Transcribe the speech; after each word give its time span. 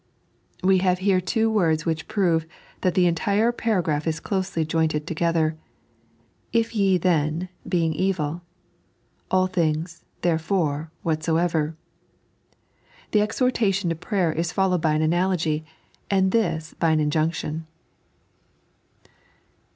li. 0.63 0.67
We 0.67 0.77
have 0.79 0.97
here 0.97 1.21
two 1.21 1.47
words 1.51 1.85
which 1.85 2.07
prove 2.07 2.47
that 2.81 2.95
the 2.95 3.05
eatire 3.07 3.55
paragraph 3.55 4.07
is 4.07 4.19
closely 4.19 4.65
jointed 4.65 5.05
together:" 5.05 5.59
If 6.61 6.75
yo 6.75 6.97
then 6.97 7.49
being 7.69 7.93
evil"; 7.93 8.41
"All 9.29 9.45
things, 9.45 10.03
£(«rB/ore, 10.23 10.89
whatsoever." 11.03 11.75
The 13.11 13.19
eshorta 13.19 13.71
tion 13.71 13.91
to 13.91 13.95
prayer 13.95 14.31
is 14.33 14.51
followed 14.51 14.81
by 14.81 14.95
an 14.95 15.03
analogy, 15.03 15.63
and 16.09 16.31
this 16.31 16.73
by 16.79 16.89
an 16.89 16.99
injunction. 16.99 17.67